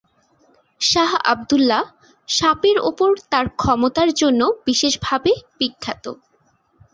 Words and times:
শাহ 0.81 1.11
আবদুল্লাহ 1.31 1.83
সাপের 2.29 2.77
উপর 2.89 3.09
তাঁর 3.31 3.45
ক্ষমতার 3.59 4.09
জন্য 4.21 4.41
বিশেষভাবে 4.67 5.31
বিখ্যাত। 5.59 6.05